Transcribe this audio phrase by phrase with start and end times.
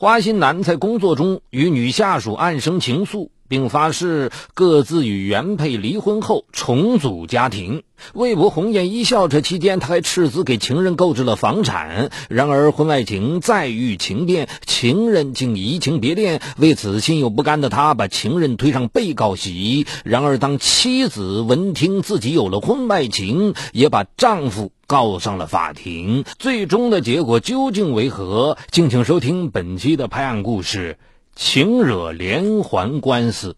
[0.00, 3.30] 花心男在工作中与女下属暗生情愫。
[3.48, 7.82] 并发誓各自与原配离婚后重组家庭，
[8.14, 9.26] 为博红颜一笑。
[9.26, 12.10] 这期间，他还斥资给情人购置了房产。
[12.28, 16.40] 然而，婚外情再遇情变，情人竟移情别恋。
[16.58, 19.86] 为此，心有不甘的他把情人推上被告席。
[20.04, 26.24] 然而，当妻子闻听自己有了婚外情，也把丈夫告上了法庭。
[26.38, 28.58] 最终的结果究竟为何？
[28.70, 30.98] 敬请收听本期的拍案故事。
[31.40, 33.54] 情惹连环官司。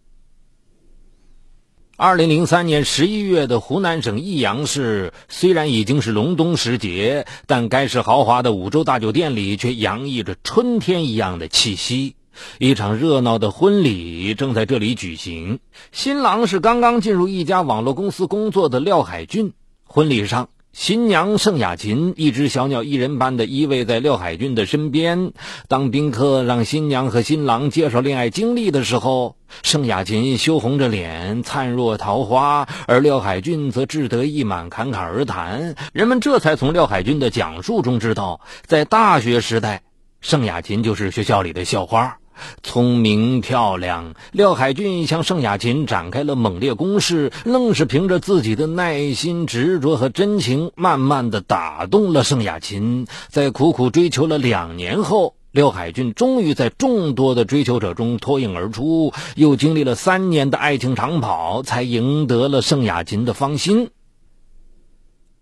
[1.96, 12.16] 二零零三年十一月的湖南省益阳市，虽然已经是隆冬时节，但该市豪华的五洲大酒店里却洋溢着春天一样的气息。
[12.58, 15.58] 一场热闹的婚礼正在这里举行，
[15.90, 19.54] 新郎是刚刚进入一家网络公司工作的廖海俊。
[19.84, 20.50] 婚礼上。
[20.72, 25.32] 新娘盛雅琴一只小鸟依人般的依偎在廖海俊的身边。
[25.66, 35.74] 当宾客让新娘和新郎介绍恋爱经历的时候，盛雅琴羞红着脸，灿若桃花，而廖海俊则志得意满，侃侃而谈。
[35.92, 39.82] 人们这才从廖海俊的讲述中知道，在大学时代，
[40.20, 42.18] 盛雅琴就是学校里的校花。
[42.62, 53.06] 聪明漂亮，廖海俊向盛雅琴展开了猛烈攻势，愣是凭着自己的耐心、执着和真情，慢慢的打动了盛雅琴。
[53.28, 63.90] 在苦苦追求了两年后，廖海俊终于在众多的追求者中脱颖而出，又经历了三年的爱情长跑，才赢得了盛雅琴的芳心。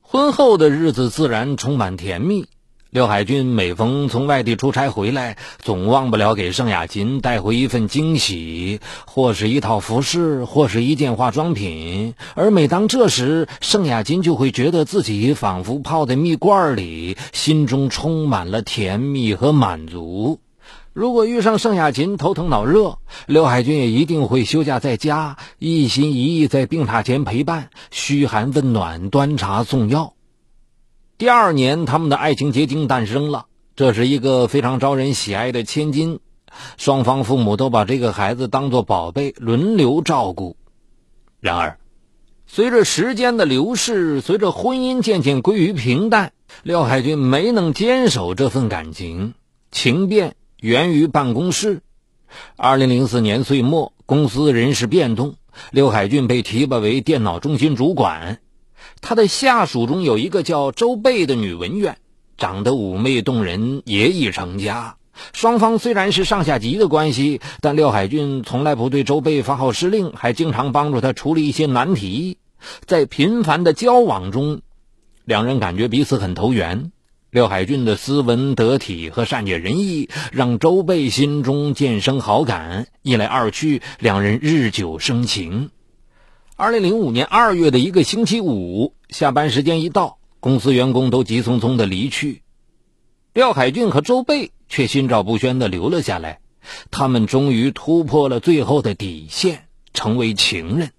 [0.01, 2.47] 婚后的日子自然充满甜蜜。
[2.91, 12.15] 廖海军每逢从外地出差回来，总忘不了给盛雅琴带回一份惊喜，或是一套服饰，或是一件化妆品。
[12.35, 20.41] 而每当这时，盛雅琴就会觉得自己仿佛泡在蜜罐里，心中充满了甜蜜和满足。
[20.95, 30.15] 如果遇上盛雅琴头疼脑热，刘海军也一定会休假在家，一心一意在病榻前陪伴，嘘寒问暖，端茶送药。
[31.19, 33.47] 第二年，他们的爱情结晶诞生了。
[33.75, 36.21] 这是一个非常招人喜爱的千金，
[36.77, 40.57] 双方父母都把这个孩子当作宝贝，轮流照顾。
[41.41, 41.81] 然而，
[42.47, 46.31] 随着时间的流逝，随着婚姻渐渐归于平淡，
[46.63, 49.35] 廖海军没能坚守这份感情。
[49.73, 51.81] 情变源于办公室。
[52.55, 55.35] 二零零四年岁末，公司人事变动，
[55.73, 58.39] 廖海俊被提拔为电脑中心主管。
[59.01, 61.99] 他的下属中有一个叫周贝的女文员，
[62.37, 64.97] 长得妩媚动人，也已成家。
[65.33, 72.39] 双方虽然是上下级的关系，但廖海俊从来不对周贝发号施令，还经常帮助他处理一些难题。
[72.87, 74.61] 在频繁的交往中，
[75.25, 76.93] 两人感觉彼此很投缘。
[77.31, 82.87] 廖海俊的斯文得体和善解人意，让周贝心中渐生好感。
[83.03, 85.71] 一来二去，两人日久生情。
[86.61, 92.43] 二零零五年二月的一个星期五，下班时间一到，公司员工都急匆匆的离去，
[93.33, 96.41] 廖海俊和周贝却心照不宣的留了下来。
[96.91, 100.91] 他们终于突破了最后的底线，成为情人。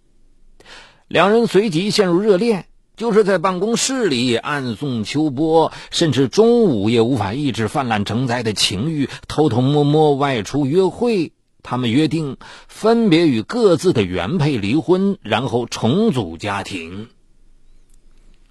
[1.09, 11.33] 两人随即陷入热恋，就是在办公室里暗送秋波，甚至中午也无法抑制泛滥成灾的情欲，偷偷摸摸外出约会。
[11.61, 12.37] 他们约定
[12.67, 17.09] 分别与各自的原配离婚，然后重组家庭。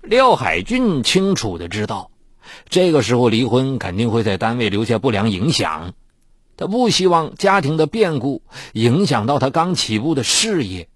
[0.02, 2.10] 廖海俊清楚的知道，
[2.68, 5.92] 这个时候离婚肯定会在单位留下不良影响，
[6.56, 8.42] 他不希望家庭的变故
[8.72, 10.88] 影响到他刚起步的事业。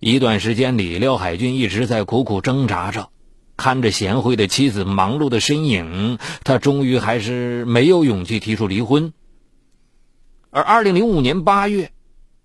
[0.00, 3.08] 一段时间里，廖海俊一直在苦苦挣扎着，
[3.56, 9.12] 看着贤惠的妻子忙碌的身影，他终于还是没有勇气提出离婚。
[10.54, 11.92] 而二零零五年八月，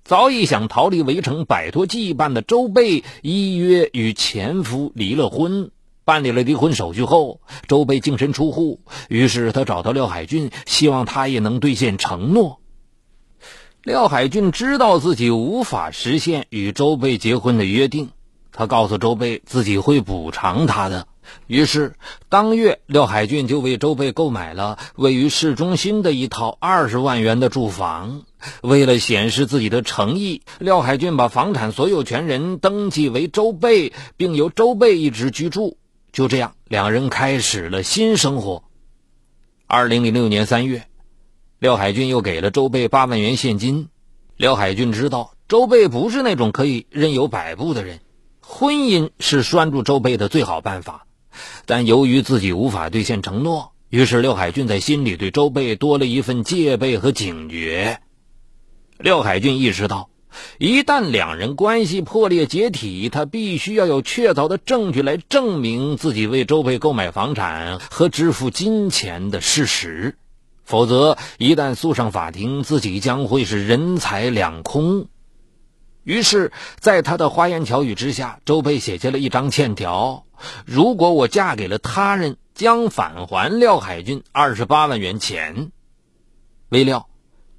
[0.06, 5.72] 早已想逃离围城、摆脱羁绊的周贝依约与前夫离了婚。
[6.06, 8.79] 办理了离婚手续后，周贝净身出户，
[9.09, 12.62] 于是他找到廖海俊，希望他也能兑现承诺。
[13.83, 18.12] 廖海俊知道自己无法实现与周贝结婚的约定，
[18.53, 21.10] 他告诉周贝自己会补偿他的。
[21.47, 21.95] 于是，
[22.29, 28.24] 当月廖海俊就为周贝购买了位于市中心的一套二十万元的住房。
[28.62, 35.77] 为了显示自己的诚意，廖海俊把房产所有权人登记为周贝，并由周贝一直居住。
[36.12, 38.63] 就这样，两人开始了新生活。
[39.65, 40.88] 二零零六年三月，
[41.59, 43.89] 廖海俊又给了周贝八万元现金。
[44.35, 48.00] 廖海俊知道周贝不是那种可以任由摆布的人，
[48.39, 51.06] 婚姻是拴住周贝的最好办法。
[51.66, 58.01] 但由于自己无法兑现承诺，于是廖海军在心里对周贝多了一份戒备和警觉。
[58.98, 60.10] 廖海军意识到，
[60.57, 70.18] 一旦两人关系破裂解体，他必须要有确凿的证据来证明自己为周贝购买房产和支付金钱的事实，
[70.63, 75.07] 否则一旦诉上法庭，自己将会是人财两空。
[76.07, 80.24] 于是，在他的花言巧语之下，周贝写下了一张欠条：
[80.65, 85.69] 如果我嫁给了他人，将返还廖海军二十八万元钱。
[86.69, 87.09] 未料。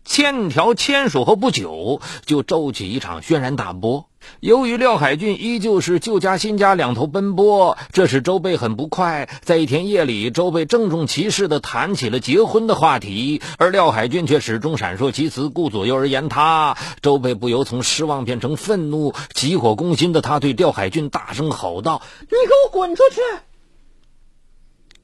[0.09, 4.07] 欠条签署后不久，就骤起一场轩然大波。
[4.41, 9.29] 由于廖海俊依旧是旧家新家两头奔波，这使周贝很不快。
[9.43, 16.79] 在一天夜里，周贝郑重其事地谈起了结婚的话题，而廖海俊却始终闪烁其词，顾左右而言他。
[17.03, 23.21] 周贝不由从失望变成愤怒，急火攻心的他对廖海俊大声吼道：“你给我滚出去！”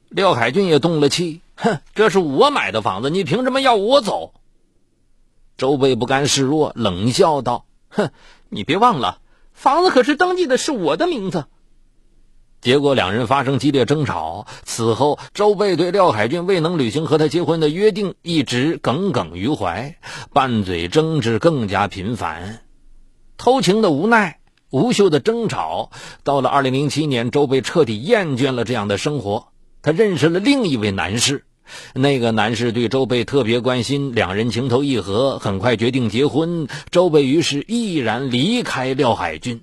[0.09, 4.33] 廖海俊也动了气，哼，这是我买的房子，你凭什么要我走？
[5.57, 8.09] 周贝不甘示弱，冷笑道：“哼，
[8.49, 9.19] 你别忘了，
[9.53, 11.45] 房子可是登记的是我的名字。”
[12.61, 14.47] 结果两人发生激烈争吵。
[14.63, 19.97] 此后，周贝对廖海俊未能履行和他结婚的约定一直耿耿于怀，
[20.33, 22.61] 拌嘴争执更加频繁。
[23.37, 24.39] 偷情的无奈，
[24.71, 25.91] 无休的争吵。
[26.23, 29.49] 到了二零零七年，周贝彻底厌倦了这样的生活，
[29.83, 31.45] 他认识了另一位男士。
[31.93, 36.67] 那个男士对周贝特别关心，两人情投意合，很快决定结婚。
[36.91, 39.61] 周贝于是毅然离开廖海军。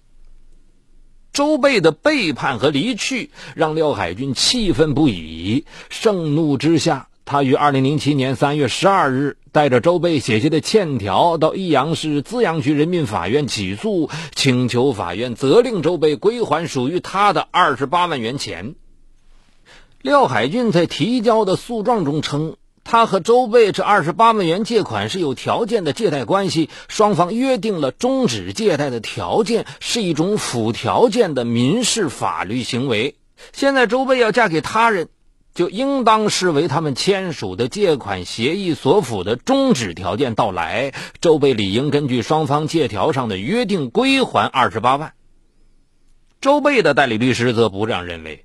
[1.32, 18.74] 周贝的背叛和离去让廖海军气愤不已，盛怒之下，他于二零零七年三月十二日带着周贝写下的欠条到益阳市资阳区人民法院起诉，请求法院责令周贝归还属于他的二十八万元钱。
[20.02, 33.14] 廖海俊在提交的诉状中称，他和周贝这二十八万元借款是有条件的借贷关系，双方约定了终止借贷的条件是一种附条件的民事法律行为。
[33.52, 35.08] 现在周贝要嫁给他人，
[35.54, 40.92] 就应当视为他们签署的借款协议所附的终止条件到来。
[41.20, 45.12] 周贝理应根据双方借条上的约定归还二十八万。
[46.40, 48.44] 周贝的代理律师则不这样认为。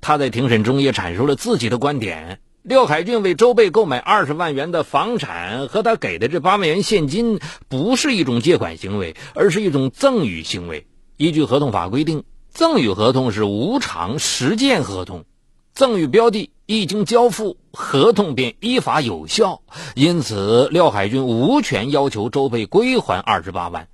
[0.00, 10.86] 他在庭审中也阐述了自己的观点：廖海俊为周贝购买二十万元的房产和他给的这八万元现金，不是一种借款行为，而是一种赠与行为。
[11.16, 15.24] 依据合同法规定，赠与合同是无偿实践合同，
[15.74, 19.62] 赠与标的一经交付，合同便依法有效。
[19.94, 23.88] 因此，廖海军无权要求周贝归还二十八万。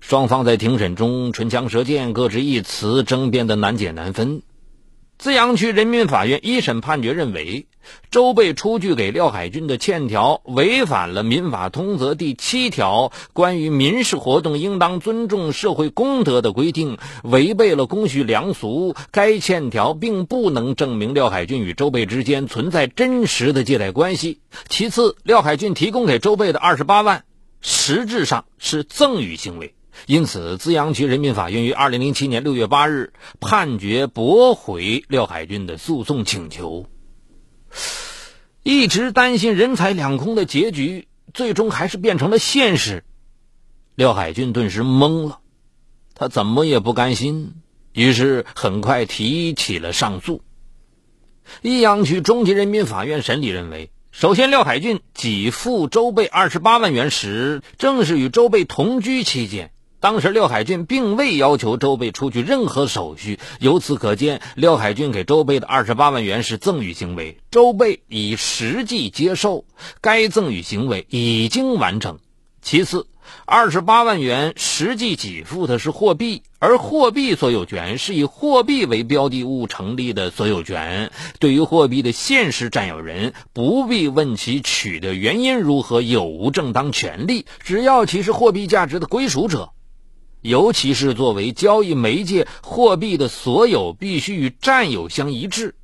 [0.00, 4.42] 双方在庭审中唇枪舌剑，各执一词，争辩的难解难分。
[5.18, 7.66] 资阳区人民法院一审判决认为，
[8.10, 18.94] 周贝出具给廖海军的欠条违反了《民法通则》第七条关于民事活动应当尊重社会公德的规定，违背了公序良俗。
[19.10, 24.40] 该欠条并不能证明廖海军与周贝之间存在真实的借贷关系。
[24.68, 27.24] 其次，廖海军提供给周贝的二十八万，
[27.62, 29.75] 实质上是赠与行为。
[30.04, 36.86] 因此，资阳区人民法院于二零零七年六月八日判决驳回廖海军的诉讼请求。
[38.62, 43.04] 一直担心人财两空的结局，最终还是变成了现实。
[43.94, 45.38] 廖海军顿时懵了，
[46.14, 47.54] 他怎么也不甘心，
[47.92, 50.42] 于是很快提起了上诉。
[51.62, 59.70] 益阳区中级人民法院审理认为，首先，廖海军给付周贝二十八万元时，正是与周贝同居期间。
[59.98, 69.64] 当时廖海俊并未要求周贝出具任何手续，由此可见，廖海俊给周贝的二十八万元是赠与行为，周贝已实际接受，
[70.00, 72.18] 该赠与行为已经完成。
[72.60, 73.06] 其次，
[73.46, 89.70] 二十八万元实际给付的是货币，而货币所有权是以货币为标的物成立的所有权，对于货币的现实占有人，不必问其取得原因如何，有无正当权利，只要其是货币价值的归属者。
[90.46, 95.74] 尤其是作为交易媒介，货币的所有必须与占有相一致，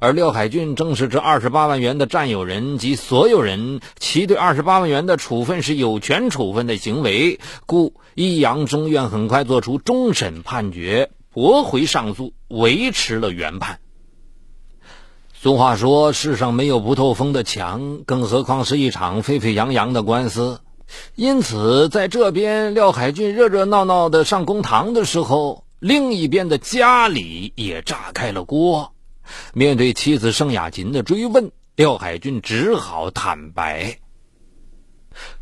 [0.00, 13.80] 而廖海俊正是这二十八万元的占有人及所有人，其对二十八万元的处分是有权处分的行为，故益阳中院很快作出终审判决，驳回上诉，维持了原判。
[15.38, 20.60] 俗话说：“世上没有不透风的墙，更何况是一场沸沸扬扬的官司。”
[21.14, 28.92] 因此，在这边廖海俊热热闹闹的上公堂的时候，另一边的家里也炸开了锅。
[29.52, 33.98] 面对妻子盛雅琴的追问，廖海军只好坦白。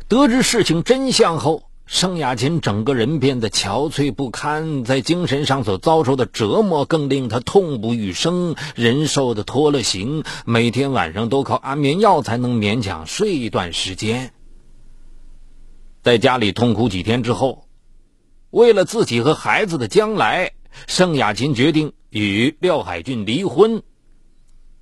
[0.07, 14.31] 得知事情真相后，盛雅琴整个人变得憔悴不堪，在精神上所遭受的折磨更令他痛不欲生，人瘦的脱了形，每天晚上都靠安眠药才能勉强睡一段时间。
[16.05, 17.67] 在家里痛苦几天之后，
[18.51, 20.51] 为了自己和孩子的将来，
[20.85, 23.81] 盛雅琴决定与廖海俊离婚。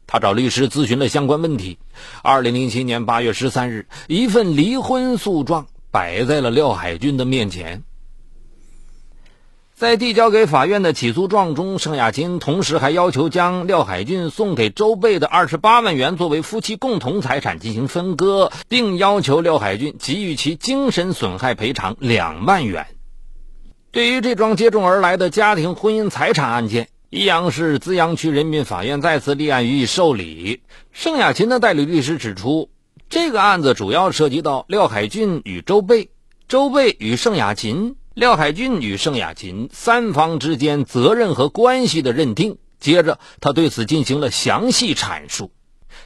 [0.05, 1.79] 他找律师咨询了相关问题。
[2.23, 7.83] 二零零七年八月十三日，一份离婚诉状摆在了廖海俊的面前。
[9.75, 22.85] 在递交给法院的起诉状中，盛雅琴同时还要求将廖海军送给周贝的二十八万元作为夫妻共同财产进行分割，并要求廖海军给予其精神损害赔偿两万元。
[23.91, 26.87] 对于这桩接踵而来的家庭婚姻财产案件。
[27.09, 30.61] 益阳市资阳区人民法院再次立案予以受理。
[30.91, 32.71] 盛雅琴的代理律师指出，
[33.07, 36.09] 这个案子主要涉及到廖海俊与周贝、
[36.47, 42.58] 周贝与盛雅琴、廖海俊与盛雅琴三方之间责任和关系的认定。
[42.79, 45.51] 接着，他对此进行了详细阐述。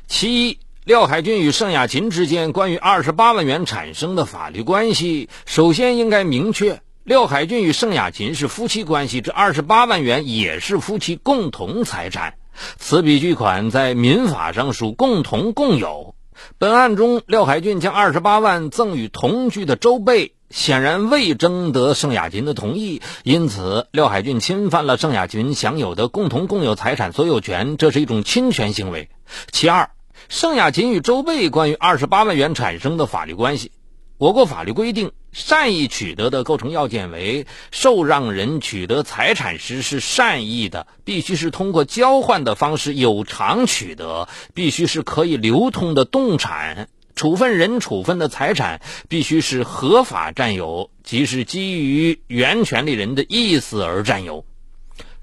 [0.08, 6.82] 其一，廖海俊与盛雅琴之间关于二十八万元产生的法律关系，首先应该明确。
[7.04, 12.36] 廖海俊与盛雅琴是夫妻关系，这二十八万元也是夫妻共同财产。
[12.78, 16.16] 此笔巨款在民法上属共同共有。
[16.58, 29.10] 本案中，廖海俊将二十八万赠与同居的周贝，显然未征得盛雅琴的同意，因此廖海俊侵犯了盛雅琴享有的共同共有财产所有权，这是一种侵权行为。
[29.52, 29.92] 其二，
[30.30, 33.72] 盛雅琴与周贝关于二十八万元产生的法律关系。
[34.18, 54.44] 我国法律规定，善意取得的构成要件为受让人取得财产时是善意的，必须是通过交换的方式有偿取得，必须是可以流通的动产，处分人处分的财产必须是合法占有，即是基于原权利人的意思而占有。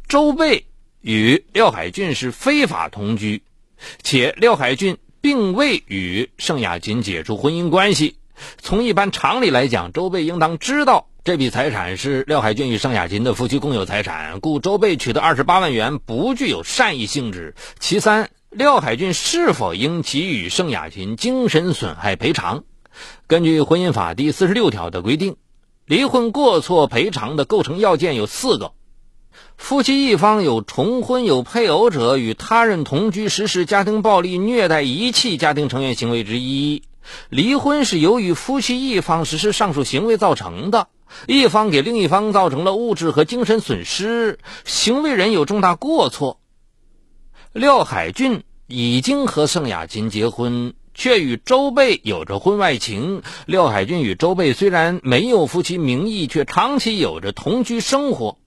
[0.07, 0.67] 周贝
[1.01, 3.43] 与廖海俊是非法同居，
[4.05, 8.15] 且廖海俊并未与盛雅琴解除婚姻关系。
[8.59, 17.55] 从一般常理来讲，周贝应当知道这笔财产是廖海军与盛雅琴的夫妻共有财产，故周贝取得二十八万元不具有善意性质。
[17.79, 22.65] 其三，廖海军是否应给予盛雅琴精神损害赔偿？
[23.27, 25.37] 根据婚姻法第四十六条的规定，
[25.87, 28.73] 离婚过错赔偿的构成要件有四个：
[29.57, 36.83] 夫妻一方有重婚有配偶者与他人同居实施家庭暴力、虐待、遗弃家庭成员行为之一。
[37.29, 40.89] 离婚是由于夫妻一方实施上述行为造成的，
[41.27, 46.41] 一方给另一方造成了物质和精神损失，行为人有重大过错。
[47.53, 53.23] 廖海俊已经和盛雅琴结婚，却与周贝有着婚外情。
[53.47, 58.39] 廖海俊与周贝虽然没有夫妻名义，却长期有着同居生活。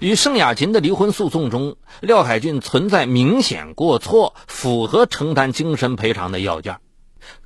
[0.00, 6.78] 与盛雅琴的离婚诉讼中，廖海俊存在明显过错，符合承担精神赔偿的要件。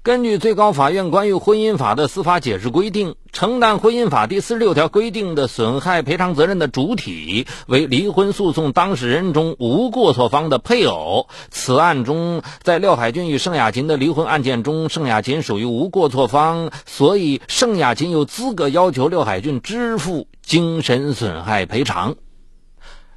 [0.02, 11.28] 根据最高法院关于婚姻法的司法解释规定，承担婚姻法第四十六条规定的损害赔偿责任的主体为离婚诉讼当事人中无过错方的配偶。
[11.50, 22.16] 此案中，在廖海军与盛雅琴的离婚案件中，盛雅琴属于无过错方，所以盛雅琴有资格要求廖海军支付精神损害赔偿。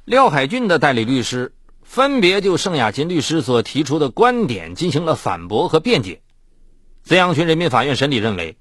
[0.04, 6.20] 廖海军的代理律师分别就盛雅琴律师所提出的观点进行了反驳和辩解。
[7.04, 8.56] 资阳区人民法院审理认为，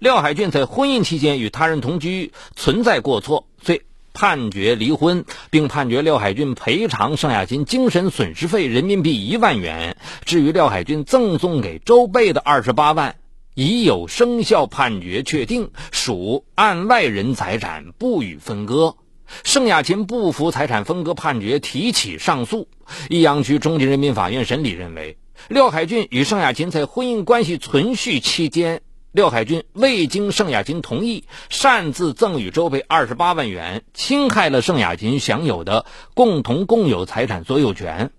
[0.00, 9.96] 廖海俊在婚姻期间与他人同居存在过错，遂判决离婚，并判决廖海俊赔偿盛雅琴精神损失费人民币一万元。
[10.24, 13.14] 至于廖海俊赠送给周贝的二十八万，
[13.54, 18.96] 已有生效判决确定，属案外人财产，不予分割。
[19.44, 22.66] 盛雅琴不服财产分割判决，提起上诉。
[23.08, 25.16] 益阳区中级人民法院审理认为。
[25.48, 38.10] 廖海俊与盛雅琴在婚姻关系存续期间，廖海俊未经盛雅琴同意，擅自赠与周蓓二十八万元，侵害了盛雅琴享有的共同共有财产所有权，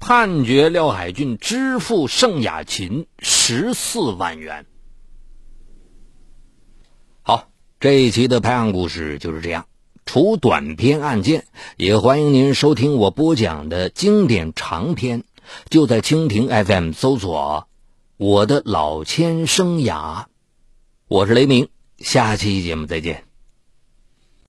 [0.00, 4.66] 判决廖海俊支付盛雅琴十四万元。
[7.22, 7.46] 好，
[7.78, 9.66] 这一期的拍案故事就是这样。
[10.04, 11.44] 除短篇案件，
[11.76, 15.22] 也欢迎您收听我播讲的经典长篇。
[15.68, 17.66] 就在蜻蜓 FM 搜索
[18.16, 20.24] “我的老千生涯”，
[21.08, 21.68] 我是雷鸣，
[21.98, 23.31] 下期节目再见。